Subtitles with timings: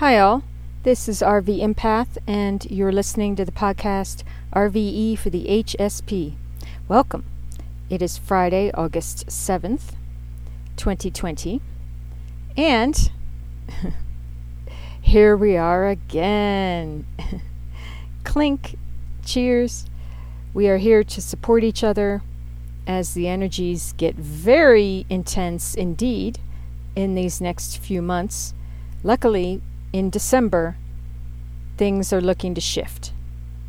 [0.00, 0.42] Hi, all.
[0.82, 4.22] This is RV Empath, and you're listening to the podcast
[4.54, 6.36] RVE for the HSP.
[6.88, 7.26] Welcome.
[7.90, 9.92] It is Friday, August 7th,
[10.78, 11.60] 2020,
[12.56, 13.12] and
[15.02, 17.04] here we are again.
[18.24, 18.78] Clink.
[19.22, 19.84] Cheers.
[20.54, 22.22] We are here to support each other
[22.86, 26.38] as the energies get very intense indeed
[26.96, 28.54] in these next few months.
[29.02, 29.60] Luckily,
[29.92, 30.76] in December,
[31.76, 33.12] things are looking to shift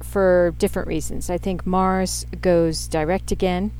[0.01, 1.29] for different reasons.
[1.29, 3.71] I think Mars goes direct again,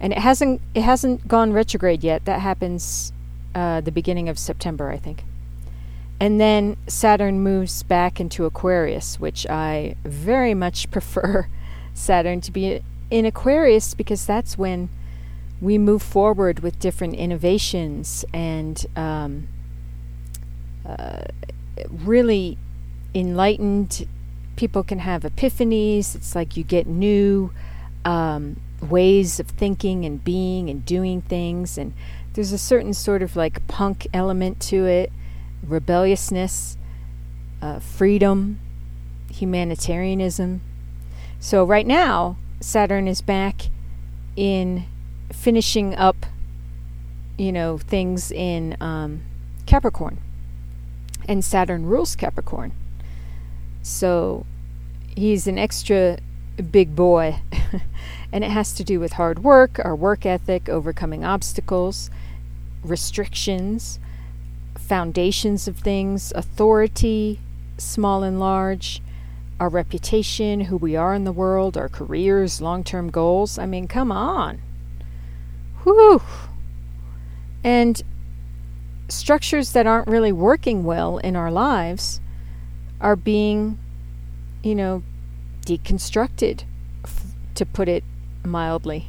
[0.00, 2.24] and it hasn't it hasn't gone retrograde yet.
[2.24, 3.12] That happens
[3.54, 5.24] uh, the beginning of September, I think.
[6.20, 11.48] And then Saturn moves back into Aquarius, which I very much prefer
[11.94, 14.88] Saturn to be in Aquarius because that's when
[15.60, 19.48] we move forward with different innovations and um,
[20.86, 21.24] uh,
[21.90, 22.58] really
[23.14, 24.06] enlightened.
[24.56, 26.14] People can have epiphanies.
[26.14, 27.52] It's like you get new
[28.04, 31.78] um, ways of thinking and being and doing things.
[31.78, 31.94] And
[32.34, 35.12] there's a certain sort of like punk element to it
[35.62, 36.76] rebelliousness,
[37.60, 38.58] uh, freedom,
[39.30, 40.60] humanitarianism.
[41.38, 43.68] So, right now, Saturn is back
[44.36, 44.84] in
[45.32, 46.26] finishing up,
[47.38, 49.22] you know, things in um,
[49.66, 50.18] Capricorn.
[51.28, 52.72] And Saturn rules Capricorn.
[53.82, 54.46] So,
[55.16, 56.18] he's an extra
[56.70, 57.40] big boy.
[58.32, 62.10] and it has to do with hard work, our work ethic, overcoming obstacles,
[62.82, 63.98] restrictions,
[64.78, 67.40] foundations of things, authority,
[67.78, 69.02] small and large,
[69.60, 73.58] our reputation, who we are in the world, our careers, long term goals.
[73.58, 74.60] I mean, come on.
[75.84, 76.22] Whew.
[77.62, 78.02] And
[79.12, 82.20] structures that aren't really working well in our lives
[83.00, 83.78] are being,
[84.62, 85.02] you know,
[85.66, 86.64] deconstructed,
[87.04, 88.04] f- to put it
[88.44, 89.08] mildly.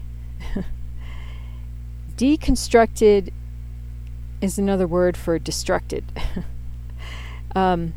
[2.17, 3.31] deconstructed
[4.41, 6.03] is another word for destructed.
[7.55, 7.93] um,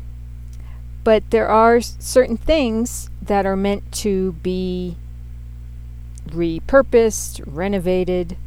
[1.03, 4.97] but there are certain things that are meant to be
[6.27, 8.37] repurposed, renovated,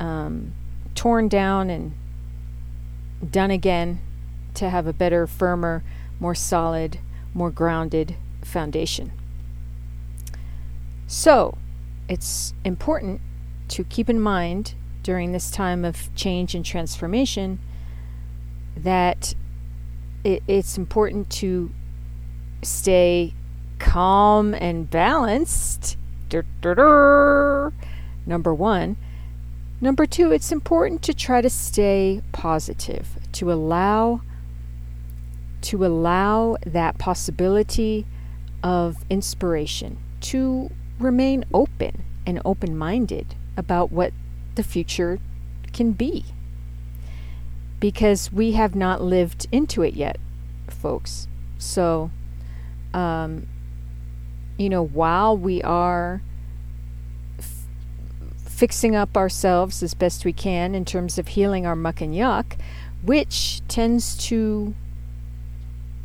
[0.00, 0.52] um,
[0.94, 1.92] torn down, and
[3.30, 4.00] done again
[4.54, 5.82] to have a better, firmer,
[6.20, 6.98] more solid,
[7.34, 9.12] more grounded foundation.
[11.06, 11.58] So,
[12.08, 13.20] it's important
[13.68, 17.58] to keep in mind during this time of change and transformation
[18.76, 19.34] that
[20.24, 21.70] it, it's important to
[22.62, 23.34] stay
[23.78, 25.96] calm and balanced.
[28.26, 28.96] Number one.
[29.82, 34.20] Number two, it's important to try to stay positive, to allow
[35.62, 38.06] to allow that possibility
[38.62, 40.70] of inspiration, to
[41.00, 44.12] remain open and open minded about what
[44.54, 45.18] the future
[45.72, 46.26] can be.
[47.80, 50.18] Because we have not lived into it yet,
[50.68, 51.26] folks.
[51.58, 52.12] So
[52.94, 53.48] um,
[54.56, 56.22] you know, while we are
[58.62, 62.56] fixing up ourselves as best we can in terms of healing our muck and yuck,
[63.02, 64.72] which tends to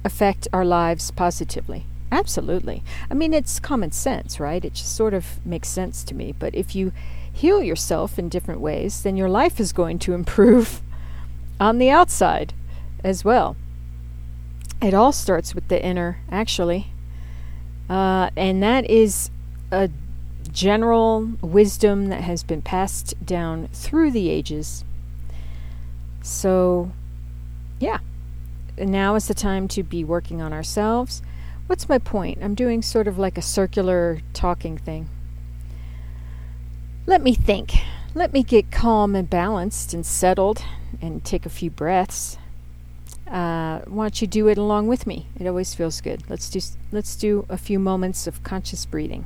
[0.03, 1.85] affect our lives positively.
[2.11, 2.83] Absolutely.
[3.11, 4.65] I mean, it's common sense, right?
[4.65, 6.31] It just sort of makes sense to me.
[6.31, 6.93] But if you
[7.31, 10.81] heal yourself in different ways, then your life is going to improve
[11.59, 12.55] on the outside
[13.03, 13.55] as well.
[14.81, 16.87] It all starts with the inner, actually.
[17.87, 19.29] Uh, and that is
[19.71, 19.91] a
[20.57, 24.83] general wisdom that has been passed down through the ages.
[26.23, 26.91] So,
[27.79, 27.99] yeah,
[28.75, 31.21] now is the time to be working on ourselves.
[31.67, 32.39] What's my point?
[32.41, 35.07] I'm doing sort of like a circular talking thing.
[37.05, 37.75] Let me think.
[38.15, 40.63] Let me get calm and balanced and settled
[40.99, 42.39] and take a few breaths
[43.29, 45.27] uh, why don't you do it along with me?
[45.37, 46.23] It always feels good.
[46.29, 46.61] Let's do
[46.91, 49.25] let's do a few moments of conscious breathing.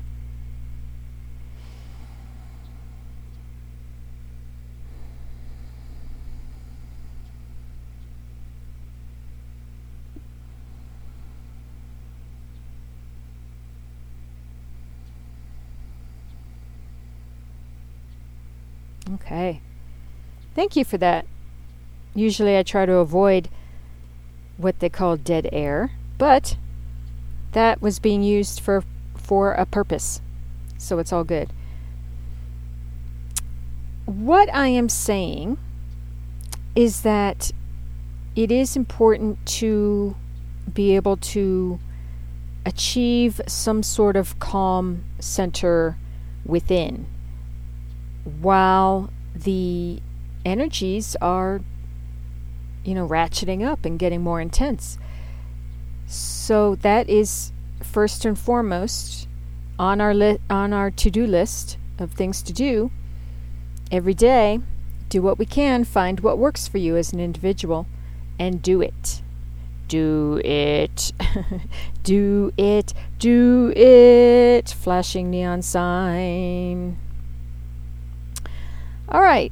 [19.14, 19.62] Okay.
[20.56, 21.26] Thank you for that.
[22.14, 23.50] Usually I try to avoid
[24.58, 26.58] what they call dead air, but
[27.54, 28.84] that was being used for
[29.16, 30.22] for a purpose.
[30.78, 31.52] So it's all good.
[34.06, 35.58] What I am saying
[36.76, 37.52] is that
[38.36, 40.16] it is important to
[40.74, 41.80] be able to
[42.66, 45.98] achieve some sort of calm center
[46.46, 47.06] within
[48.24, 50.02] while the
[50.46, 51.62] energies are
[52.84, 54.98] you know ratcheting up and getting more intense
[56.08, 57.52] so that is
[57.82, 59.28] first and foremost
[59.78, 62.92] on our li- on our to-do list of things to do
[63.92, 64.60] every day
[65.10, 67.86] do what we can find what works for you as an individual
[68.40, 69.22] and do it
[69.92, 71.12] do it.
[72.04, 72.94] do it.
[73.20, 74.70] Do it.
[74.70, 76.98] Flashing neon sign.
[79.12, 79.52] All right.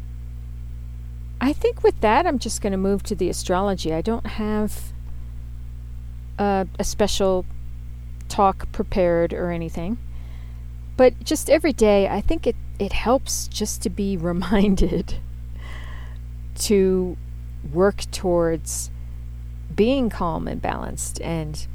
[1.41, 3.93] I think with that, I'm just going to move to the astrology.
[3.93, 4.93] I don't have
[6.37, 7.45] uh, a special
[8.29, 9.97] talk prepared or anything.
[10.95, 15.15] But just every day, I think it, it helps just to be reminded
[16.55, 17.17] to
[17.73, 18.91] work towards
[19.75, 21.67] being calm and balanced and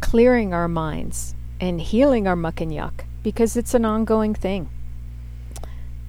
[0.00, 4.68] clearing our minds and healing our muck and yuck because it's an ongoing thing.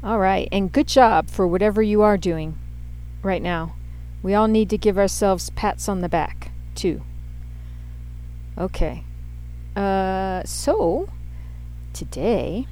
[0.03, 2.55] All right, and good job for whatever you are doing
[3.23, 3.75] right now.
[4.21, 7.01] We all need to give ourselves pats on the back, too.
[8.57, 9.03] Okay.
[9.75, 11.09] Uh, so,
[11.93, 12.67] today,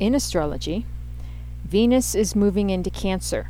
[0.00, 0.86] in astrology,
[1.64, 3.48] Venus is moving into Cancer,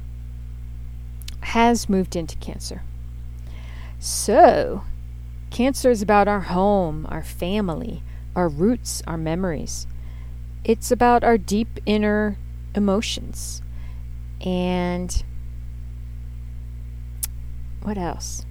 [1.41, 2.82] has moved into Cancer.
[3.99, 4.85] So,
[5.50, 8.03] Cancer is about our home, our family,
[8.37, 9.87] our roots, our memories.
[10.64, 12.37] It's about our deep inner
[12.75, 13.62] emotions.
[14.40, 15.22] And
[17.82, 18.44] what else?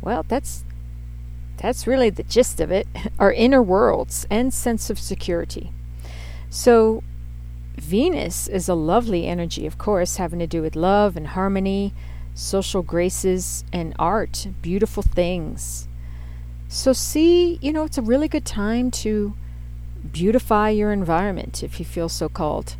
[0.00, 0.64] Well, that's
[1.56, 2.86] that's really the gist of it.
[3.18, 5.72] Our inner worlds and sense of security.
[6.50, 7.02] So
[7.76, 11.92] Venus is a lovely energy, of course, having to do with love and harmony,
[12.34, 15.88] social graces, and art, beautiful things.
[16.68, 19.34] So, see, you know, it's a really good time to
[20.12, 22.76] beautify your environment if you feel so called.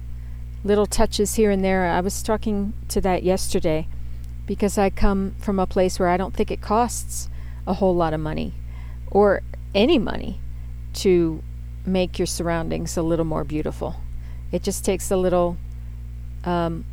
[0.65, 1.87] Little touches here and there.
[1.87, 3.87] I was talking to that yesterday
[4.47, 7.29] because I come from a place where I don't think it costs
[7.67, 8.55] a whole lot of money
[9.11, 9.43] or
[9.75, 10.41] any money
[10.95, 11.43] to
[11.85, 13.97] make your surroundings a little more beautiful.
[14.53, 15.59] It just takes a little
[16.45, 16.85] um,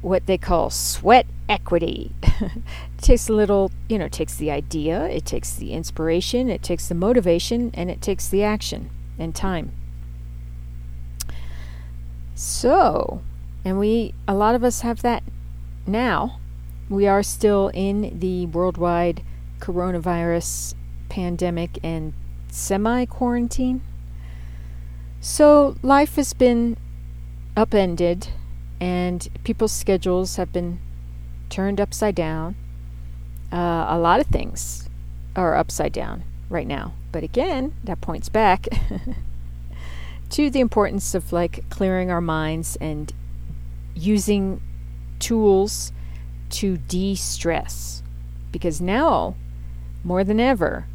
[0.00, 2.12] what they call sweat equity.
[2.22, 2.62] it
[3.02, 6.88] takes a little, you know, it takes the idea, it takes the inspiration, it takes
[6.88, 9.72] the motivation, and it takes the action and time.
[12.36, 13.22] So,
[13.64, 15.22] and we, a lot of us have that
[15.86, 16.38] now.
[16.90, 19.22] We are still in the worldwide
[19.58, 20.74] coronavirus
[21.08, 22.12] pandemic and
[22.50, 23.80] semi quarantine.
[25.18, 26.76] So, life has been
[27.56, 28.28] upended
[28.78, 30.78] and people's schedules have been
[31.48, 32.54] turned upside down.
[33.50, 34.90] Uh, a lot of things
[35.34, 36.92] are upside down right now.
[37.12, 38.66] But again, that points back
[40.30, 43.12] to the importance of like clearing our minds and
[43.94, 44.60] using
[45.18, 45.92] tools
[46.50, 48.02] to de stress.
[48.52, 49.34] Because now,
[50.04, 50.86] more than ever,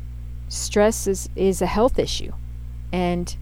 [0.48, 2.31] stress is, is a health issue.
[2.92, 3.36] And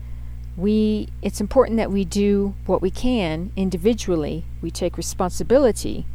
[0.60, 6.06] we it's important that we do what we can individually we take responsibility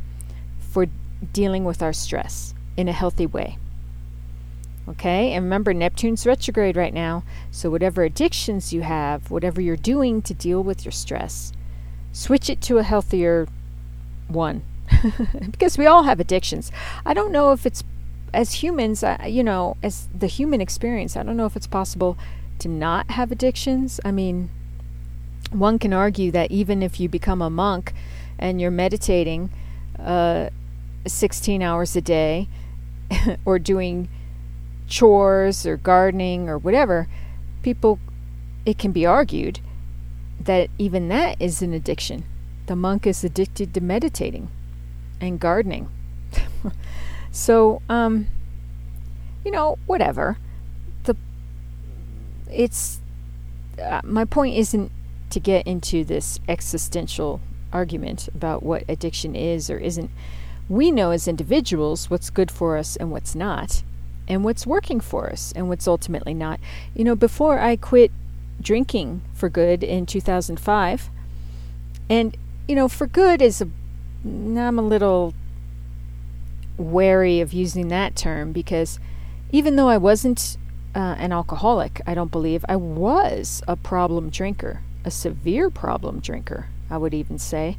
[0.59, 0.87] for
[1.33, 3.57] dealing with our stress in a healthy way
[4.89, 10.21] okay and remember neptune's retrograde right now so whatever addictions you have whatever you're doing
[10.21, 11.53] to deal with your stress
[12.13, 13.47] switch it to a healthier
[14.29, 14.63] one
[15.51, 16.71] because we all have addictions
[17.07, 17.83] i don't know if it's
[18.33, 22.19] as humans you know as the human experience i don't know if it's possible
[22.59, 24.01] to not have addictions.
[24.05, 24.51] I mean,
[25.51, 27.93] one can argue that even if you become a monk
[28.39, 29.51] and you're meditating
[29.99, 30.51] uh,
[31.07, 32.49] 16 hours a day
[33.45, 34.09] or doing
[34.87, 37.09] chores or gardening or whatever,
[37.63, 37.99] people,
[38.65, 39.61] it can be argued
[40.41, 42.25] that even that is an addiction.
[42.67, 44.51] The monk is addicted to meditating
[45.21, 45.89] and gardening.
[47.31, 48.27] so, um,
[49.45, 50.39] you know, whatever
[51.05, 51.17] The
[52.51, 53.01] it's
[53.83, 54.91] uh, my point isn't
[55.31, 57.41] to get into this existential
[57.73, 60.11] argument about what addiction is or isn't.
[60.69, 63.83] We know as individuals what's good for us and what's not,
[64.29, 66.61] and what's working for us and what's ultimately not.
[66.95, 68.11] You know, before I quit
[68.61, 71.11] drinking for good in 2005,
[72.09, 72.37] and
[72.69, 73.69] you know, for good is a
[74.25, 75.35] I'm a little
[76.79, 78.99] wary of using that term because
[79.53, 80.57] even though I wasn't
[80.95, 82.65] uh, an alcoholic, I don't believe.
[82.69, 87.77] I was a problem drinker, a severe problem drinker, I would even say.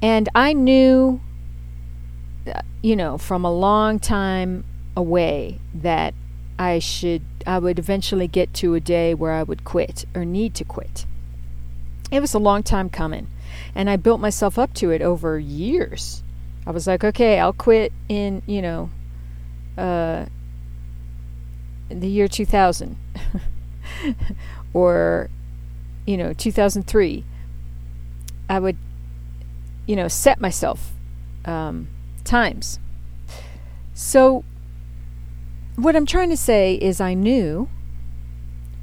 [0.00, 1.20] And I knew,
[2.46, 4.64] uh, you know, from a long time
[4.96, 6.14] away that
[6.58, 10.54] I should I would eventually get to a day where I would quit or need
[10.54, 11.06] to quit.
[12.10, 13.26] It was a long time coming,
[13.74, 16.22] and I built myself up to it over years.
[16.66, 18.90] I was like, okay, I'll quit in, you know,
[19.76, 20.26] uh,
[21.88, 22.96] the year 2000
[24.74, 25.28] or
[26.06, 27.24] you know 2003
[28.48, 28.76] i would
[29.86, 30.92] you know set myself
[31.44, 31.88] um,
[32.24, 32.78] times
[33.92, 34.44] so
[35.76, 37.68] what i'm trying to say is i knew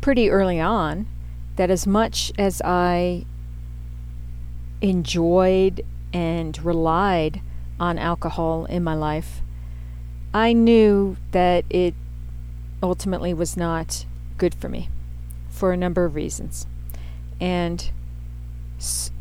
[0.02, 1.08] pretty early on
[1.56, 3.26] that as much as i
[4.82, 5.82] enjoyed
[6.14, 7.42] and relied
[7.80, 9.42] on alcohol in my life
[10.34, 11.94] i knew that it
[12.84, 14.06] ultimately was not
[14.38, 14.90] good for me
[15.50, 16.66] for a number of reasons.
[17.40, 17.92] And
[18.80, 19.12] s-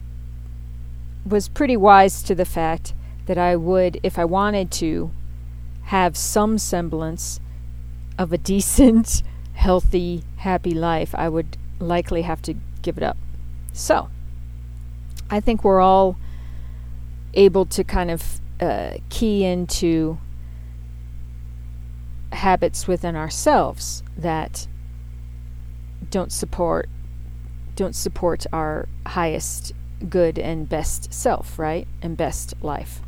[1.27, 2.95] was pretty wise to the fact
[3.27, 5.11] that I would, if I wanted to,
[5.85, 7.41] have some semblance
[8.21, 9.23] of a decent,
[9.55, 13.17] healthy, happy life, I would likely have to give it up.
[13.73, 14.11] So,
[15.31, 16.17] I think we're all
[17.33, 20.19] able to kind of uh, key into
[22.33, 24.69] habits within ourselves that
[26.11, 26.89] don't support
[27.75, 29.73] don't support our highest
[30.09, 31.89] good and best self, right?
[32.03, 33.00] And best life.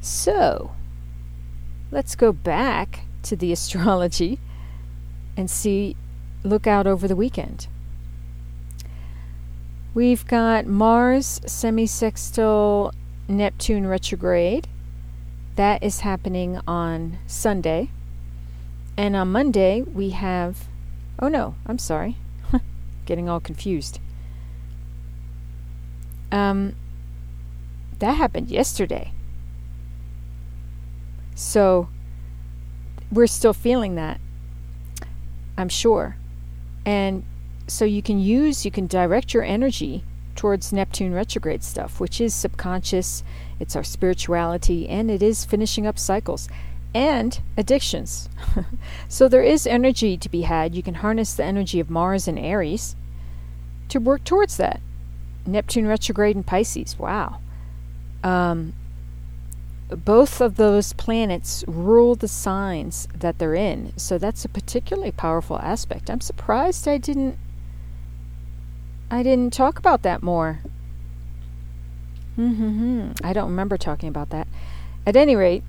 [0.00, 0.72] So,
[1.90, 4.38] let's go back to the astrology
[5.36, 5.96] and see
[6.42, 7.66] look out over the weekend.
[9.94, 12.92] We've got Mars semisextile
[13.28, 14.68] Neptune retrograde.
[15.56, 17.90] That is happening on Sunday.
[18.96, 20.68] And on Monday, we have.
[21.18, 22.16] Oh no, I'm sorry.
[23.06, 24.00] Getting all confused.
[26.32, 26.74] Um,
[28.00, 29.12] that happened yesterday.
[31.36, 31.88] So,
[33.10, 34.20] we're still feeling that.
[35.56, 36.16] I'm sure.
[36.84, 37.24] And
[37.66, 40.04] so you can use, you can direct your energy
[40.36, 43.22] towards Neptune retrograde stuff, which is subconscious,
[43.60, 46.48] it's our spirituality, and it is finishing up cycles
[46.92, 48.28] and addictions.
[49.08, 50.74] so there is energy to be had.
[50.74, 52.96] You can harness the energy of Mars and Aries
[53.88, 54.80] to work towards that.
[55.46, 56.98] Neptune retrograde in Pisces.
[56.98, 57.40] Wow.
[58.22, 58.74] Um,
[59.96, 63.92] both of those planets rule the signs that they're in.
[63.96, 66.10] So that's a particularly powerful aspect.
[66.10, 67.38] I'm surprised I didn't
[69.10, 70.60] I didn't talk about that more.
[72.38, 73.12] Mm-hmm.
[73.22, 74.48] I don't remember talking about that.
[75.06, 75.62] At any rate,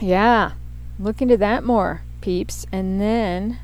[0.00, 0.52] yeah,
[0.98, 2.66] look into that more, peeps.
[2.72, 3.58] And then,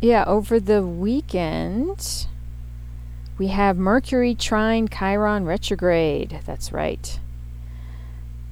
[0.00, 2.26] yeah, over the weekend,
[3.36, 6.40] we have Mercury trine Chiron retrograde.
[6.44, 7.18] That's right.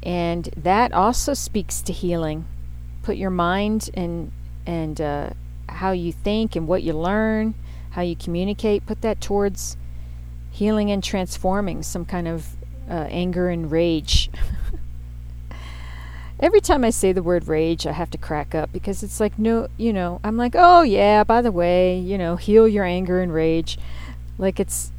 [0.02, 2.46] And that also speaks to healing.
[3.02, 4.32] Put your mind and
[4.66, 5.30] and uh,
[5.68, 7.54] how you think and what you learn,
[7.90, 8.86] how you communicate.
[8.86, 9.76] Put that towards
[10.50, 12.56] healing and transforming some kind of
[12.88, 14.30] uh, anger and rage.
[16.40, 19.38] Every time I say the word rage, I have to crack up because it's like,
[19.38, 23.20] no, you know, I'm like, oh, yeah, by the way, you know, heal your anger
[23.20, 23.78] and rage.
[24.42, 24.90] Like it's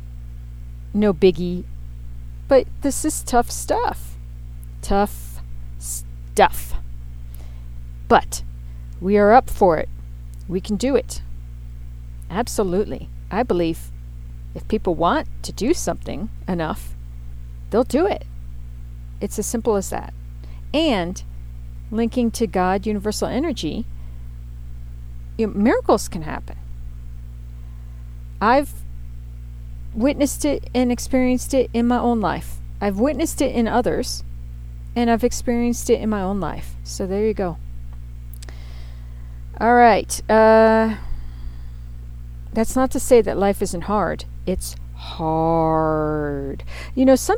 [0.94, 1.66] no biggie.
[2.48, 4.16] But this is tough stuff.
[4.82, 5.42] Tough
[5.78, 6.76] stuff.
[8.08, 8.42] But
[9.02, 9.90] we are up for it.
[10.48, 11.22] We can do it.
[12.30, 13.10] Absolutely.
[13.30, 13.92] I believe
[14.56, 16.96] if people want to do something enough,
[17.70, 18.24] they'll do it.
[19.20, 20.14] It's as simple as that.
[20.74, 21.22] And
[21.92, 23.86] linking to God, universal energy,
[25.38, 26.58] you know, miracles can happen.
[28.40, 28.83] I've
[29.94, 32.58] witnessed it and experienced it in my own life.
[32.82, 34.24] I've witnessed it in others,
[34.96, 36.76] and I've experienced it in my own life.
[36.84, 37.58] So there you go.
[39.60, 40.30] All right.
[40.30, 40.98] Uh,
[42.54, 44.26] that's not to say that life isn't hard.
[44.46, 46.64] It's hard.
[46.96, 47.38] You know, some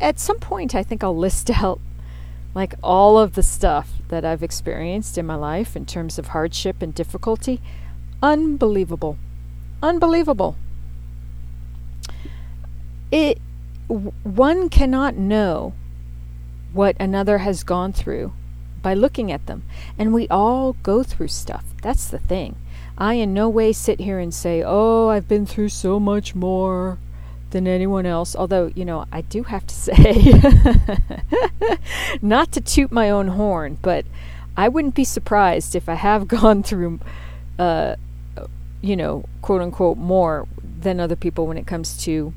[0.00, 1.80] at some point, I think I'll list out
[2.54, 6.80] like all of the stuff that I've experienced in my life in terms of hardship
[6.80, 7.60] and difficulty,
[8.22, 9.18] unbelievable.
[9.82, 10.56] Unbelievable.
[13.10, 13.40] It
[13.88, 15.74] one cannot know
[16.72, 18.32] what another has gone through
[18.82, 19.62] by looking at them.
[19.98, 21.64] And we all go through stuff.
[21.82, 22.56] That's the thing.
[22.98, 26.98] I in no way sit here and say, "Oh, I've been through so much more."
[27.50, 28.34] than anyone else.
[28.34, 30.32] Although, you know, I do have to say,
[32.20, 34.04] not to toot my own horn, but
[34.56, 37.00] I wouldn't be surprised if I have gone through,
[37.58, 37.96] uh,
[38.82, 40.46] you know, quote unquote, more
[40.80, 42.34] than other people when it comes to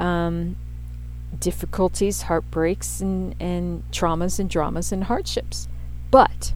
[0.00, 0.56] um,
[1.38, 5.68] difficulties, heartbreaks, and, and traumas and dramas and hardships.
[6.10, 6.52] But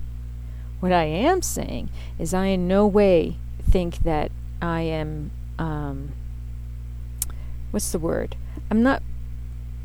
[0.81, 3.37] what I am saying is, I in no way
[3.71, 6.13] think that I am, um,
[7.71, 8.37] what's the word?
[8.71, 9.03] I'm not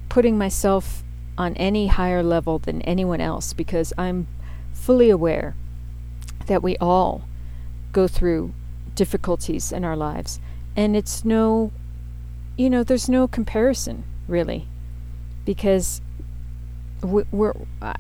[0.08, 1.04] putting myself
[1.38, 4.28] on any higher level than anyone else because I'm
[4.74, 5.56] fully aware
[6.48, 7.24] that we all
[7.92, 8.54] go through
[8.96, 10.40] difficulties in our lives.
[10.76, 11.72] And it's no,
[12.60, 14.68] you know, there's no comparison really
[15.46, 16.02] because
[17.02, 17.54] we're,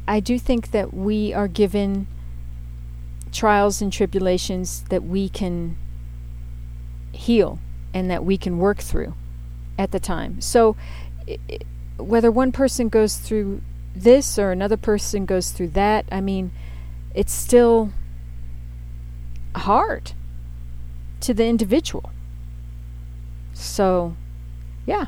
[0.05, 2.07] I do think that we are given
[3.31, 5.77] trials and tribulations that we can
[7.13, 7.57] heal
[7.93, 9.13] and that we can work through
[9.77, 10.41] at the time.
[10.41, 10.75] So,
[11.25, 11.63] it,
[11.95, 13.61] whether one person goes through
[13.95, 16.51] this or another person goes through that, I mean,
[17.15, 17.93] it's still
[19.55, 20.11] hard
[21.21, 22.11] to the individual.
[23.53, 24.17] So,
[24.89, 25.05] yeah.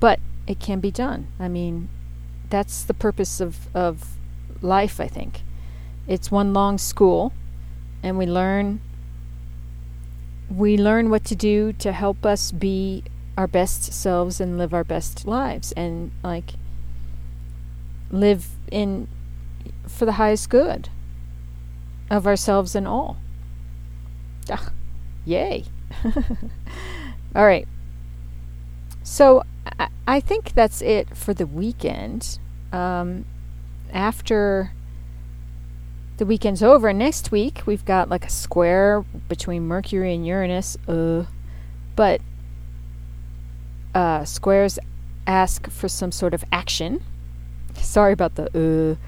[0.00, 1.26] But it can be done.
[1.38, 1.90] I mean,
[2.48, 4.16] that's the purpose of, of
[4.62, 5.42] life, I think.
[6.08, 7.34] It's one long school,
[8.02, 8.80] and we learn
[10.48, 13.02] we learn what to do to help us be
[13.36, 16.54] our best selves and live our best lives and like
[18.12, 19.08] live in
[19.88, 20.88] for the highest good
[22.08, 23.16] of ourselves and all.
[24.48, 24.70] Ah,
[25.24, 25.64] yay.
[27.34, 27.66] all right.
[29.06, 29.44] So
[30.08, 32.40] I, think that's it for the weekend.
[32.72, 33.24] Um,
[33.92, 34.72] after
[36.16, 40.76] the weekend's over, next week we've got like a square between Mercury and Uranus.
[40.88, 41.26] Uh,
[41.94, 42.20] but
[43.94, 44.76] uh, squares
[45.24, 47.00] ask for some sort of action.
[47.74, 49.00] Sorry about the uh.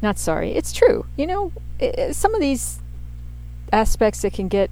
[0.00, 0.52] Not sorry.
[0.52, 1.04] It's true.
[1.18, 2.80] You know, it, some of these
[3.72, 4.70] aspects that can get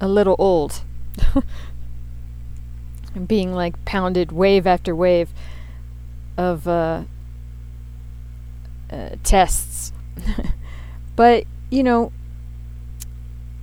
[0.00, 0.82] a little old.
[3.26, 5.30] being like pounded wave after wave
[6.36, 7.04] of uh,
[8.90, 9.92] uh, tests.
[11.16, 12.12] but, you know,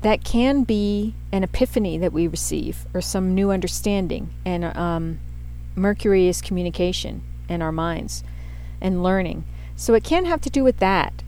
[0.02, 4.34] that can be an epiphany that we receive or some new understanding.
[4.46, 5.20] And um,
[5.76, 8.24] Mercury is communication in our minds
[8.80, 9.44] and learning.
[9.76, 11.24] So it can have to do with that.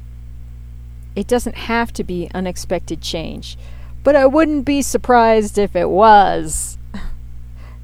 [1.15, 3.57] It doesn't have to be unexpected change.
[4.03, 6.77] But I wouldn't be surprised if it was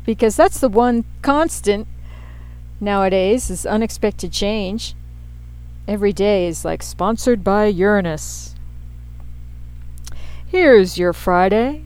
[0.10, 1.88] because that's the one constant
[2.80, 4.96] nowadays is unexpected change.
[5.88, 8.56] Every day is like sponsored by Uranus.
[10.48, 11.84] Here's your Friday,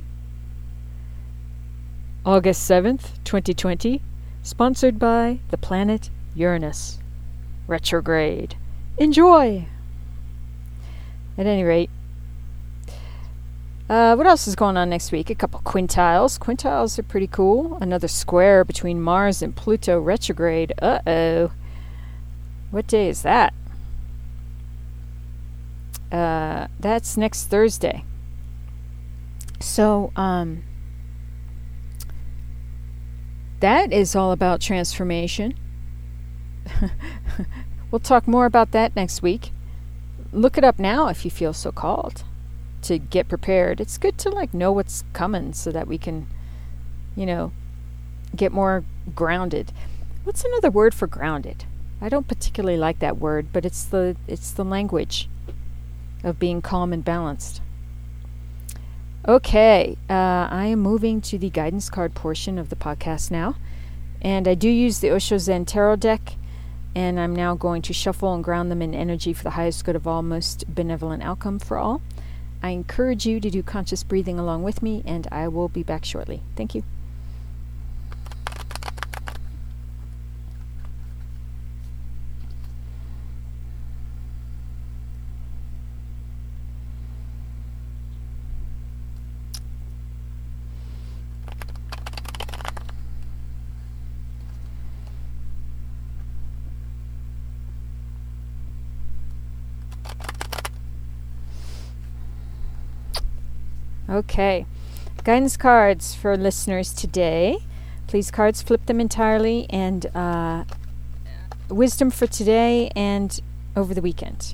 [2.26, 4.02] August 7th, 2020,
[4.42, 7.00] sponsored by the planet Uranus.
[7.68, 8.56] Retrograde.
[8.98, 9.68] Enjoy!
[11.38, 11.90] At any rate,
[13.94, 15.30] uh, what else is going on next week?
[15.30, 16.40] A couple quintiles.
[16.40, 17.78] Quintiles are pretty cool.
[17.80, 20.74] Another square between Mars and Pluto retrograde.
[20.82, 21.52] Uh oh.
[22.72, 23.54] What day is that?
[26.12, 28.04] Uh, that's next Thursday.
[29.60, 30.64] So, um,
[33.60, 35.54] that is all about transformation.
[37.92, 39.52] we'll talk more about that next week.
[40.32, 42.24] Look it up now if you feel so called
[42.84, 43.82] to get prepared.
[43.82, 46.28] It's good to like know what's coming so that we can,
[47.16, 47.52] you know,
[48.36, 48.84] get more
[49.16, 49.72] grounded.
[50.24, 51.66] What's another word for grounded?
[52.02, 55.30] I don't particularly like that word, but it's the it's the language
[56.24, 57.62] of being calm and balanced.
[59.26, 63.56] Okay, uh, I am moving to the guidance card portion of the podcast now,
[64.22, 66.36] and I do use the Osho Zen Tarot deck,
[66.94, 69.96] and I'm now going to shuffle and ground them in energy for the highest good
[69.96, 72.02] of all, most benevolent outcome for all.
[72.64, 76.06] I encourage you to do conscious breathing along with me, and I will be back
[76.06, 76.42] shortly.
[76.56, 76.84] Thank you.
[104.14, 104.68] Okay.
[105.24, 107.58] Guidance cards for listeners today.
[108.06, 110.66] Please, cards, flip them entirely, and uh,
[111.68, 113.40] wisdom for today and
[113.76, 114.54] over the weekend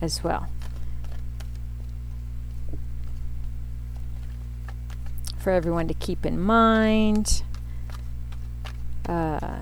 [0.00, 0.48] as well.
[5.38, 7.44] For everyone to keep in mind.
[9.08, 9.58] Uh,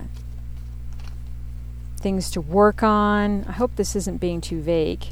[1.98, 3.44] things to work on.
[3.46, 5.09] I hope this isn't being too vague.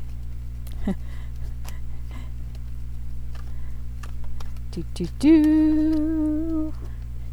[4.70, 6.74] Do, do, do.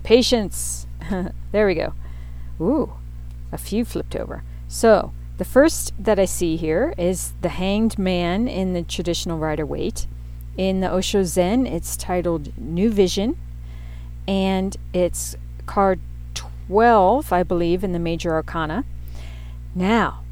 [0.03, 0.87] Patience.
[1.51, 1.93] there we go.
[2.59, 2.93] Ooh,
[3.51, 4.43] a few flipped over.
[4.67, 9.65] So, the first that I see here is the hanged man in the traditional Rider
[9.65, 10.07] Waite.
[10.57, 13.37] In the Osho Zen, it's titled New Vision,
[14.27, 15.35] and it's
[15.67, 15.99] card
[16.33, 18.83] 12, I believe, in the Major Arcana.
[19.75, 20.23] Now,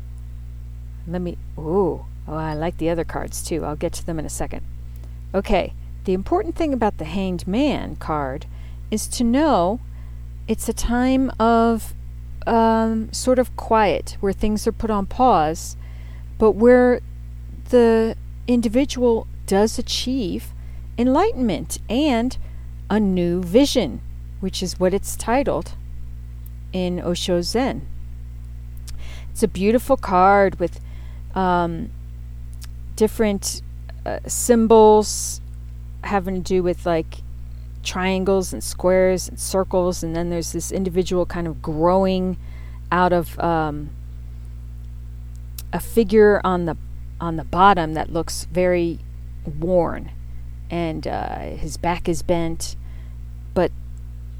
[1.07, 1.37] let me.
[1.59, 3.63] Ooh, oh, I like the other cards too.
[3.63, 4.65] I'll get to them in a second.
[5.35, 5.73] Okay,
[6.05, 8.45] the important thing about the Hanged Man card
[8.89, 9.79] is to know
[10.47, 11.93] it's a time of
[12.47, 15.75] um, sort of quiet, where things are put on pause,
[16.37, 17.01] but where
[17.69, 18.15] the
[18.47, 20.53] individual does achieve
[20.97, 22.37] enlightenment and
[22.89, 23.99] a new vision,
[24.39, 25.73] which is what it's titled
[26.71, 27.87] in Osho Zen.
[29.31, 30.79] It's a beautiful card with
[31.33, 31.89] um,
[32.95, 33.63] different
[34.05, 35.41] uh, symbols
[36.05, 37.21] having to do with like
[37.83, 42.37] triangles and squares and circles, and then there's this individual kind of growing
[42.91, 43.91] out of um,
[45.71, 46.75] a figure on the
[47.21, 48.99] on the bottom that looks very
[49.59, 50.11] worn,
[50.69, 52.75] and uh, his back is bent,
[53.53, 53.71] but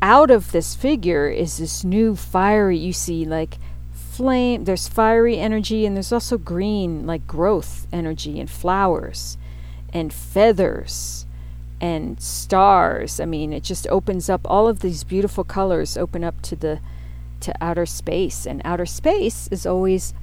[0.01, 2.77] out of this figure is this new fiery.
[2.77, 3.57] You see, like
[3.93, 4.65] flame.
[4.65, 9.37] There's fiery energy, and there's also green, like growth energy, and flowers,
[9.93, 11.25] and feathers
[11.81, 13.19] and stars.
[13.19, 16.79] I mean, it just opens up all of these beautiful colors open up to the
[17.41, 20.13] to outer space, and outer space is always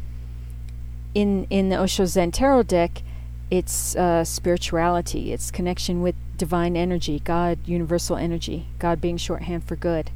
[1.15, 3.03] in in the Osho Zen Tarot deck.
[3.51, 5.33] It's uh, spirituality.
[5.33, 8.67] It's connection with divine energy, God, universal energy.
[8.79, 10.11] God being shorthand for good.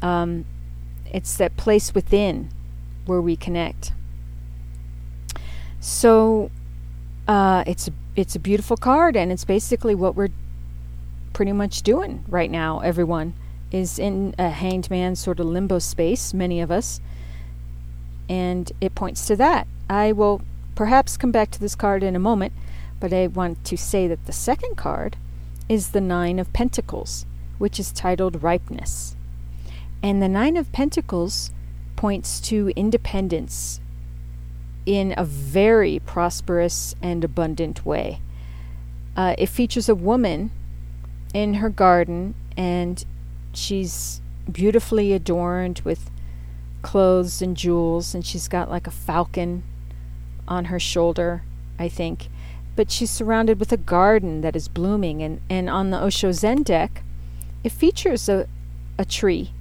[0.00, 0.46] Um,
[1.12, 2.48] it's that place within
[3.04, 3.92] where we connect.
[5.78, 6.50] So
[7.28, 10.30] uh, it's it's a beautiful card, and it's basically what we're
[11.32, 12.80] pretty much doing right now.
[12.80, 13.34] Everyone
[13.70, 16.34] is in a hanged man sort of limbo space.
[16.34, 17.00] Many of us,
[18.28, 19.66] and it points to that.
[19.88, 20.42] I will
[20.74, 22.52] perhaps come back to this card in a moment,
[23.00, 25.16] but I want to say that the second card
[25.68, 27.26] is the Nine of Pentacles,
[27.58, 29.16] which is titled Ripeness.
[30.02, 31.50] And the Nine of Pentacles
[31.96, 33.80] points to independence,
[34.86, 38.20] in a very prosperous and abundant way.
[39.16, 40.50] Uh, it features a woman
[41.34, 43.04] in her garden, and
[43.52, 46.10] she's beautifully adorned with
[46.82, 49.62] clothes and jewels, and she's got like a falcon
[50.48, 51.42] on her shoulder,
[51.78, 52.28] I think.
[52.74, 56.62] But she's surrounded with a garden that is blooming, and, and on the Osho Zen
[56.62, 57.02] deck,
[57.62, 58.48] it features a,
[58.98, 59.52] a tree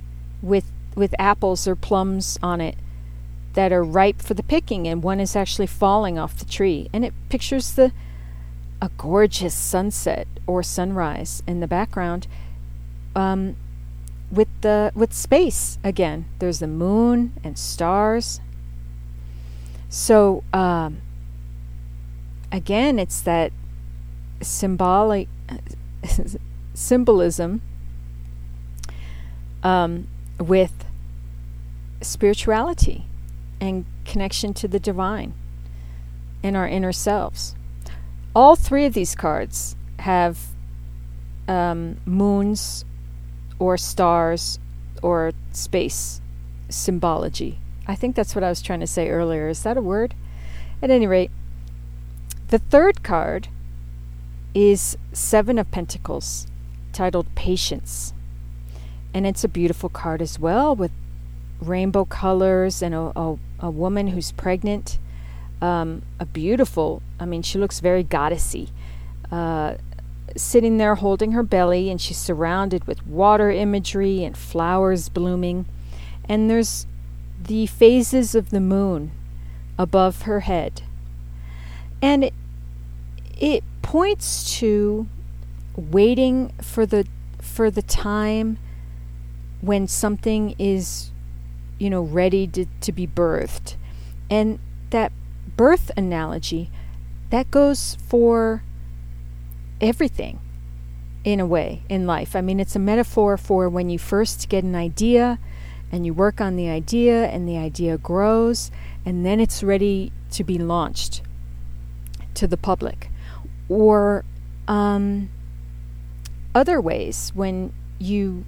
[0.42, 2.76] with with apples or plums on it
[3.54, 6.90] that are ripe for the picking, and one is actually falling off the tree.
[6.94, 7.92] And it pictures the
[8.82, 12.28] a gorgeous sunset or sunrise in the background,
[13.16, 13.56] um,
[14.32, 16.26] with the with space again.
[16.40, 18.42] There's the moon and stars.
[19.90, 21.02] So um,
[22.52, 23.52] again, it's that
[24.42, 25.28] symbolic
[26.74, 27.62] symbolism
[29.62, 30.08] um,
[30.40, 30.86] with
[32.02, 33.06] spirituality
[33.62, 35.34] and connection to the divine
[36.44, 37.56] in our inner selves.
[38.36, 40.48] All three of these cards have
[41.48, 42.84] um, moons
[43.60, 44.58] or stars
[45.04, 46.20] or space
[46.70, 47.60] symbology.
[47.88, 49.48] I think that's what I was trying to say earlier.
[49.48, 50.16] Is that a word?
[50.82, 51.32] At any rate,
[52.48, 53.48] the third card
[54.54, 56.48] is Seven of Pentacles,
[56.94, 58.14] titled Patience.
[59.14, 60.92] And it's a beautiful card as well with
[61.62, 65.00] rainbow colors and a, a, a woman who's pregnant.
[65.62, 68.70] Um, a beautiful, I mean, she looks very goddessy.
[69.32, 69.76] Uh,
[70.36, 75.66] sitting there holding her belly, and she's surrounded with water imagery and flowers blooming.
[76.28, 76.88] And there's
[77.40, 79.12] the phases of the moon
[79.78, 80.82] above her head.
[82.02, 82.34] And it,
[83.40, 85.08] it points to
[85.76, 87.08] waiting for the
[87.40, 88.58] for the time
[89.62, 91.11] when something is
[91.82, 93.76] you know, ready to, to be birthed.
[94.30, 94.60] And
[94.92, 95.12] that
[95.58, 96.70] birth analogy,
[97.32, 98.62] that goes for
[99.82, 100.40] everything
[101.24, 102.36] in a way in life.
[102.36, 105.40] I mean, it's a metaphor for when you first get an idea
[105.92, 108.70] and you work on the idea and the idea grows
[109.04, 111.24] and then it's ready to be launched
[112.36, 113.10] to the public.
[113.70, 114.24] Or
[114.68, 115.32] um,
[116.54, 118.46] other ways when you,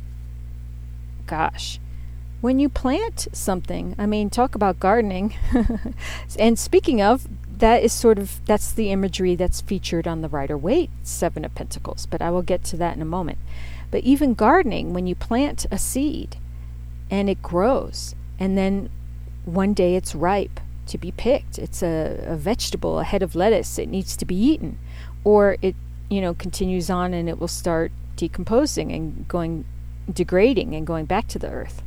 [1.25, 1.79] gosh,
[2.43, 5.33] when you plant something, I mean, talk about gardening.
[6.37, 7.25] and speaking of,
[7.59, 11.55] that is sort of that's the imagery that's featured on the Rider Waite Seven of
[11.55, 13.37] Pentacles, but I will get to that in a moment.
[13.91, 16.35] But even gardening, when you plant a seed
[17.09, 18.89] and it grows, and then
[19.45, 21.57] one day it's ripe to be picked.
[21.57, 23.79] It's a, a vegetable, a head of lettuce.
[23.79, 24.77] It needs to be eaten.
[25.23, 25.77] Or it,
[26.09, 29.63] you know, continues on and it will start decomposing and going
[30.11, 31.81] degrading and going back to the earth.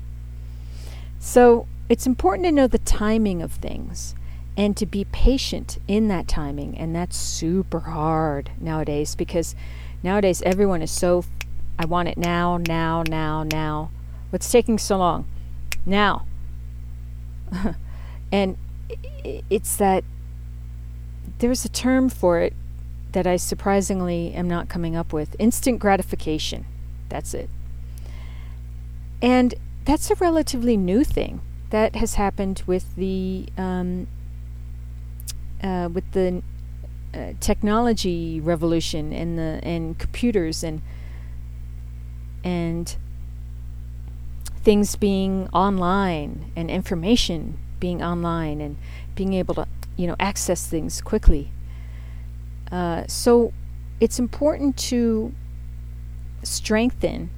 [1.27, 4.15] So it's important to know the timing of things
[4.57, 6.79] and to be patient in that timing.
[6.79, 9.57] And that's super hard nowadays because
[10.05, 11.25] nowadays everyone is so,
[11.81, 13.91] I want it now, now, now, now.
[14.31, 15.27] What's taking so long?
[15.85, 16.27] Now.
[18.31, 18.57] and
[19.51, 20.05] it's that
[21.41, 22.53] there's a term for it
[23.11, 26.67] that I surprisingly am not coming up with instant gratification.
[27.09, 27.51] That's it.
[29.21, 29.57] And
[29.87, 34.09] that's a relatively new thing that has happened with the um,
[35.63, 36.43] uh, with the
[37.15, 40.83] uh, technology revolution and the and computers and
[42.45, 42.97] and
[44.59, 48.77] things being online and information being online and
[49.15, 51.53] being able to you know access things quickly.
[52.73, 53.53] Uh, so
[54.01, 55.33] it's important to
[56.43, 57.31] strengthen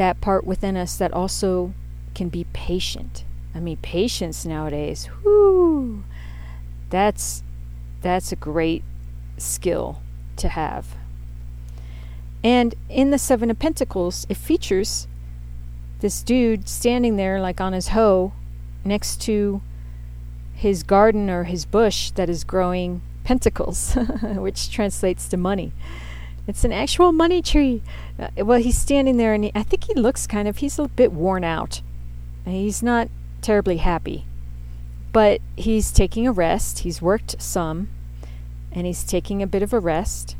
[0.00, 1.74] that part within us that also
[2.14, 3.22] can be patient.
[3.54, 6.04] I mean, patience nowadays, whoo,
[6.88, 7.42] that's
[8.00, 8.82] that's a great
[9.36, 10.00] skill
[10.36, 10.96] to have.
[12.42, 15.06] And in the Seven of Pentacles, it features
[15.98, 18.32] this dude standing there like on his hoe
[18.82, 19.60] next to
[20.54, 25.74] his garden or his bush that is growing pentacles, which translates to money.
[26.46, 27.82] It's an actual money tree.
[28.18, 30.88] Uh, well, he's standing there, and he, I think he looks kind of, he's a
[30.88, 31.82] bit worn out.
[32.44, 33.08] He's not
[33.42, 34.24] terribly happy.
[35.12, 36.80] But he's taking a rest.
[36.80, 37.88] He's worked some,
[38.72, 40.36] and he's taking a bit of a rest.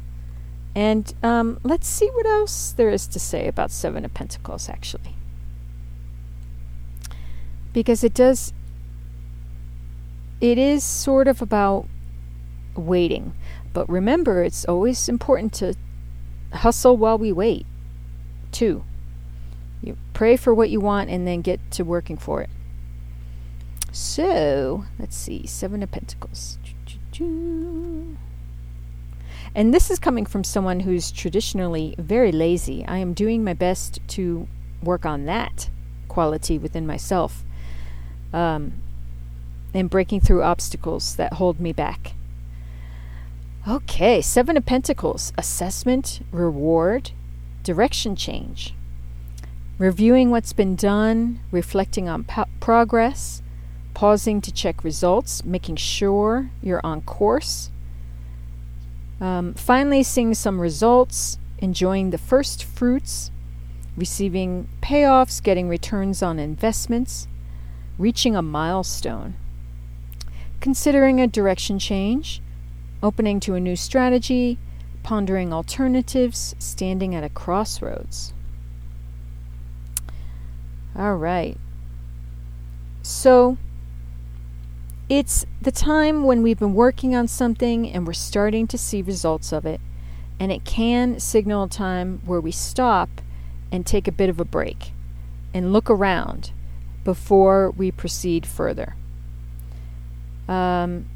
[0.74, 5.16] And um, let's see what else there is to say about Seven of Pentacles, actually.
[7.72, 8.52] Because it does,
[10.40, 11.86] it is sort of about
[12.76, 13.32] waiting.
[13.72, 15.74] But remember, it's always important to
[16.52, 17.66] hustle while we wait,
[18.52, 18.84] Two,
[19.82, 22.50] You pray for what you want and then get to working for it.
[23.92, 25.46] So, let's see.
[25.46, 26.58] Seven of Pentacles.
[29.54, 32.84] And this is coming from someone who's traditionally very lazy.
[32.86, 34.46] I am doing my best to
[34.82, 35.70] work on that
[36.08, 37.44] quality within myself
[38.32, 38.74] um,
[39.74, 42.14] and breaking through obstacles that hold me back.
[43.70, 47.12] Okay, Seven of Pentacles assessment, reward,
[47.62, 48.74] direction change.
[49.78, 53.42] Reviewing what's been done, reflecting on po- progress,
[53.94, 57.70] pausing to check results, making sure you're on course.
[59.20, 63.30] Um, finally, seeing some results, enjoying the first fruits,
[63.96, 67.28] receiving payoffs, getting returns on investments,
[67.98, 69.34] reaching a milestone,
[70.60, 72.42] considering a direction change,
[73.02, 74.58] opening to a new strategy,
[75.02, 78.34] pondering alternatives, standing at a crossroads.
[80.96, 81.56] All right.
[83.02, 83.56] So,
[85.08, 89.52] it's the time when we've been working on something and we're starting to see results
[89.52, 89.80] of it.
[90.38, 93.08] And it can signal a time where we stop
[93.72, 94.92] and take a bit of a break
[95.52, 96.52] and look around
[97.04, 98.94] before we proceed further.
[100.48, 101.06] Um,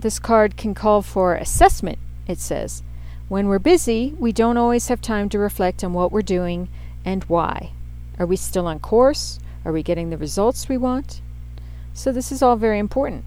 [0.00, 2.82] this card can call for assessment, it says.
[3.28, 6.68] When we're busy, we don't always have time to reflect on what we're doing
[7.04, 7.72] and why.
[8.18, 9.38] Are we still on course?
[9.64, 11.20] Are we getting the results we want?
[11.92, 13.24] So, this is all very important.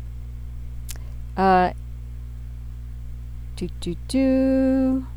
[1.38, 1.74] Uh,
[3.56, 5.08] do, do, do.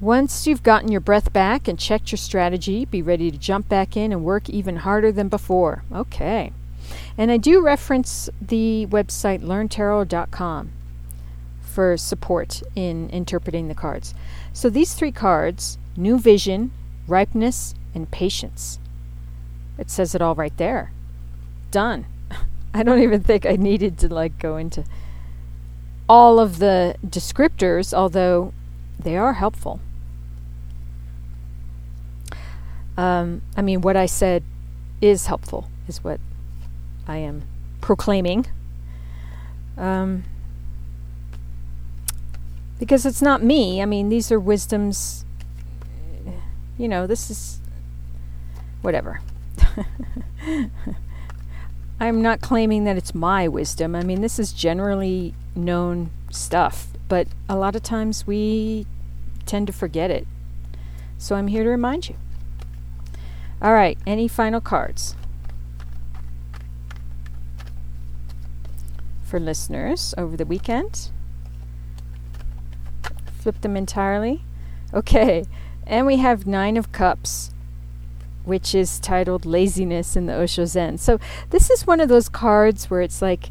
[0.00, 3.96] Once you've gotten your breath back and checked your strategy, be ready to jump back
[3.96, 5.84] in and work even harder than before.
[5.92, 6.52] Okay.
[7.16, 10.72] And I do reference the website learntarot.com
[11.60, 14.14] for support in interpreting the cards.
[14.52, 16.72] So these three cards new vision,
[17.06, 18.78] ripeness, and patience.
[19.78, 20.92] It says it all right there.
[21.70, 22.06] Done.
[22.74, 24.84] I don't even think I needed to like go into
[26.08, 28.52] all of the descriptors, although
[28.98, 29.80] they are helpful.
[32.96, 34.44] Um, I mean, what I said
[35.00, 36.20] is helpful, is what
[37.06, 37.42] I am
[37.80, 38.46] proclaiming.
[39.76, 40.24] Um,
[42.78, 43.82] because it's not me.
[43.82, 45.24] I mean, these are wisdoms.
[46.76, 47.60] You know, this is
[48.82, 49.20] whatever.
[52.00, 53.94] I'm not claiming that it's my wisdom.
[53.94, 58.86] I mean, this is generally known stuff, but a lot of times we
[59.46, 60.26] tend to forget it.
[61.16, 62.16] So I'm here to remind you.
[63.62, 65.14] All right, any final cards?
[69.34, 71.10] For listeners over the weekend.
[73.40, 74.44] Flip them entirely.
[74.92, 75.44] Okay,
[75.84, 77.50] and we have Nine of Cups,
[78.44, 80.98] which is titled Laziness in the Osho Zen.
[80.98, 81.18] So
[81.50, 83.48] this is one of those cards where it's like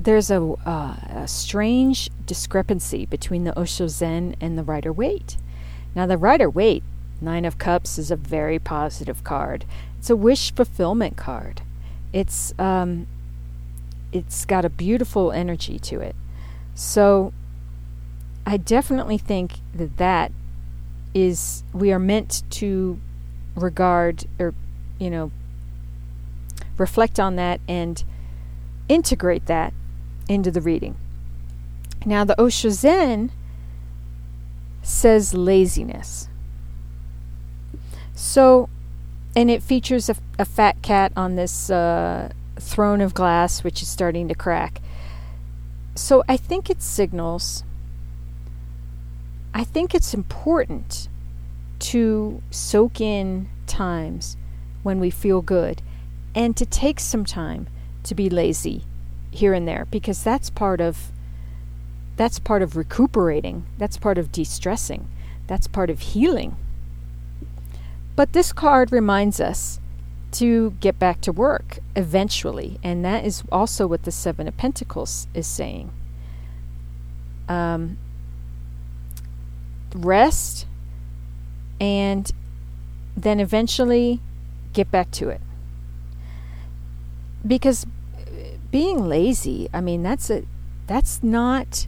[0.00, 5.36] there's a, uh, a strange discrepancy between the Osho Zen and the Rider Waite.
[5.94, 6.82] Now, the Rider Waite,
[7.20, 9.64] Nine of Cups, is a very positive card.
[9.96, 11.62] It's a wish fulfillment card.
[12.12, 13.06] It's um,
[14.12, 16.16] it's got a beautiful energy to it.
[16.74, 17.32] So,
[18.46, 20.32] I definitely think that that
[21.14, 23.00] is we are meant to
[23.54, 24.54] regard or
[24.98, 25.30] you know
[26.76, 28.04] reflect on that and
[28.88, 29.72] integrate that
[30.28, 30.96] into the reading.
[32.06, 33.32] Now, the Osho Zen
[34.82, 36.28] says laziness.
[38.14, 38.68] So,
[39.36, 43.88] and it features a, a fat cat on this uh, throne of glass, which is
[43.88, 44.80] starting to crack.
[45.94, 47.64] So, I think it signals,
[49.52, 51.08] I think it's important
[51.80, 54.36] to soak in times
[54.82, 55.82] when we feel good
[56.34, 57.68] and to take some time
[58.04, 58.84] to be lazy
[59.30, 61.12] here and there because that's part of
[62.16, 63.64] that's part of recuperating.
[63.78, 65.08] That's part of de-stressing.
[65.46, 66.56] That's part of healing.
[68.16, 69.78] But this card reminds us
[70.30, 75.26] to get back to work eventually and that is also what the seven of pentacles
[75.34, 75.90] is saying
[77.48, 77.96] um,
[79.94, 80.66] rest
[81.80, 82.30] and
[83.16, 84.20] then eventually
[84.74, 85.40] get back to it
[87.46, 87.86] because
[88.70, 90.44] being lazy, I mean, that's a
[90.86, 91.86] that's not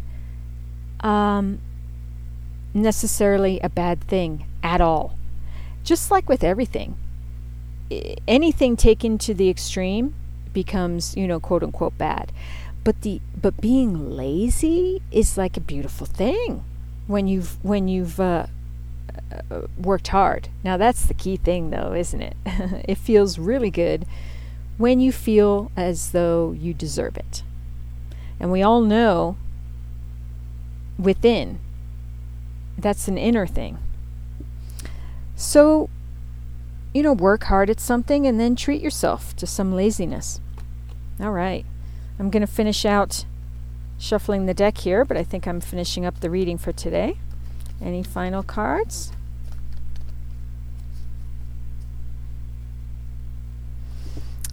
[1.00, 1.60] um,
[2.74, 5.16] necessarily a bad thing at all.
[5.84, 6.96] Just like with everything,
[8.26, 10.14] anything taken to the extreme
[10.52, 12.32] becomes, you know, quote unquote bad.
[12.82, 16.64] But the but being lazy is like a beautiful thing
[17.06, 18.46] when you've when you've uh,
[19.50, 20.48] uh, worked hard.
[20.64, 22.36] Now that's the key thing, though, isn't it?
[22.88, 24.06] it feels really good
[24.78, 27.42] when you feel as though you deserve it.
[28.38, 29.36] And we all know
[30.98, 31.58] within
[32.78, 33.78] that's an inner thing.
[35.36, 35.88] So,
[36.92, 40.40] you know, work hard at something and then treat yourself to some laziness.
[41.20, 41.64] All right.
[42.18, 43.24] I'm going to finish out
[43.98, 47.18] shuffling the deck here, but I think I'm finishing up the reading for today.
[47.80, 49.12] Any final cards?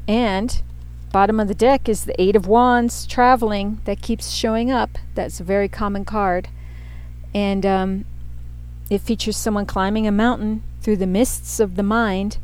[0.07, 0.61] And
[1.11, 4.97] bottom of the deck is the Eight of Wands traveling that keeps showing up.
[5.15, 6.47] That's a very common card.
[7.33, 8.05] And um,
[8.89, 12.37] it features someone climbing a mountain through the mists of the mind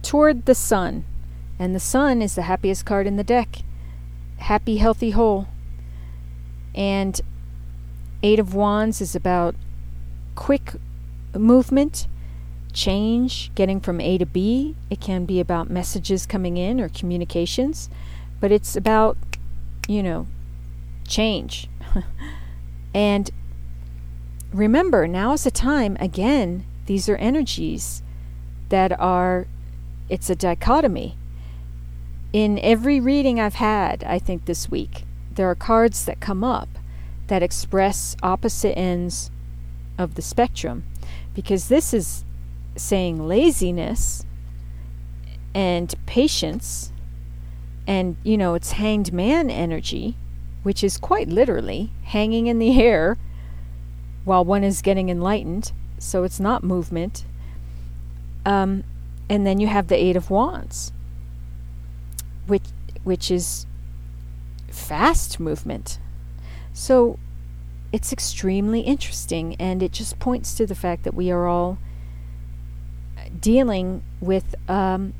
[0.00, 1.04] toward the sun.
[1.58, 3.64] And the sun is the happiest card in the deck.
[4.36, 5.48] Happy, healthy, whole.
[6.72, 7.20] And
[8.22, 9.56] Eight of Wands is about
[10.36, 10.74] quick
[11.36, 12.06] movement
[12.72, 14.76] change, getting from A to B.
[14.88, 17.90] It can be about messages coming in or communications,
[18.38, 19.18] but it's about,
[19.88, 20.28] you know,
[21.08, 21.68] change.
[22.94, 23.32] and
[24.52, 28.02] remember, now is the time, again, these are energies
[28.68, 29.46] that are,
[30.08, 31.16] it's a dichotomy.
[32.32, 36.68] In every reading I've had, I think this week, there are cards that come up
[37.28, 39.30] that express opposite ends
[39.98, 40.84] of the spectrum
[41.34, 42.24] because this is
[42.76, 44.24] saying laziness
[45.54, 46.92] and patience
[47.86, 50.16] and you know it's hanged man energy
[50.62, 53.18] which is quite literally hanging in the air
[54.24, 57.24] while one is getting enlightened so it's not movement
[58.44, 58.84] um,
[59.28, 60.92] and then you have the eight of wands
[62.46, 62.64] which
[63.04, 63.66] which is
[64.68, 65.98] fast movement
[66.72, 67.18] so
[67.92, 71.78] it's extremely interesting and it just points to the fact that we are all
[73.38, 75.12] dealing with um,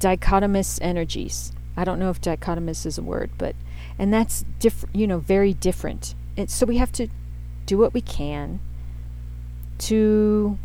[0.00, 1.52] dichotomous energies.
[1.76, 3.54] I don't know if dichotomous is a word, but
[3.98, 4.94] and that's different.
[4.94, 6.14] You know, very different.
[6.36, 7.08] And so we have to
[7.66, 8.60] do what we can
[9.78, 10.58] to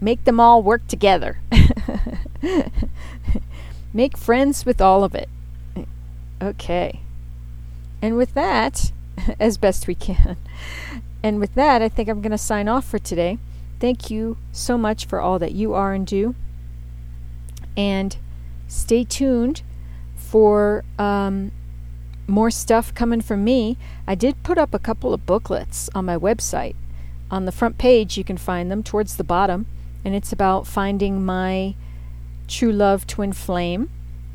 [0.00, 1.38] make them all work together.
[3.92, 5.28] make friends with all of it.
[6.40, 7.00] Okay.
[8.02, 8.92] And with that,
[9.40, 10.36] as best we can.
[11.22, 13.38] And with that, I think I'm going to sign off for today.
[13.78, 16.34] Thank you so much for all that you are and do.
[17.76, 18.16] And
[18.68, 19.62] stay tuned
[20.16, 21.52] for um,
[22.26, 23.76] more stuff coming from me.
[24.06, 26.76] I did put up a couple of booklets on my website.
[27.30, 29.66] On the front page, you can find them towards the bottom,
[30.04, 31.74] and it's about finding my
[32.48, 33.88] true love twin flame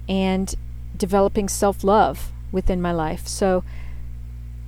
[0.07, 0.55] and
[0.97, 3.27] developing self love within my life.
[3.27, 3.63] So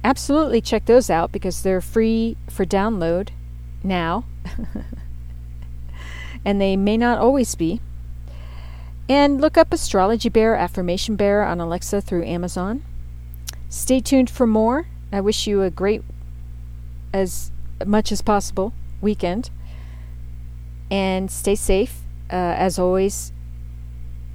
[0.04, 3.30] absolutely check those out because they're free for download
[3.84, 4.26] now.
[6.46, 7.82] and they may not always be.
[9.10, 12.84] And look up Astrology Bear, Affirmation Bear on Alexa through Amazon.
[13.70, 14.88] Stay tuned for more.
[15.12, 16.04] I wish you a great,
[17.14, 17.52] as
[17.86, 19.50] much as possible, weekend.
[20.90, 22.02] And stay safe.
[22.30, 23.32] Uh, as always,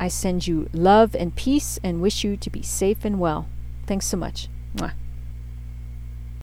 [0.01, 3.49] I send you love and peace and wish you to be safe and well.
[3.87, 4.49] Thanks so much.
[4.77, 4.93] Mwah.